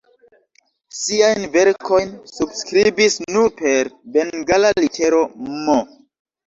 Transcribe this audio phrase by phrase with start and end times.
[0.99, 5.23] Siajn verkojn subskribis nur per bengala litero
[5.65, 5.81] "M".